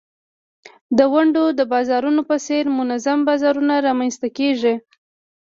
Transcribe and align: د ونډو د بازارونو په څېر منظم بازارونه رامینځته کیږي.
د 0.97 0.99
ونډو 1.13 1.43
د 1.59 1.61
بازارونو 1.73 2.21
په 2.29 2.35
څېر 2.45 2.63
منظم 2.79 3.19
بازارونه 3.29 3.73
رامینځته 3.87 4.27
کیږي. 4.37 4.75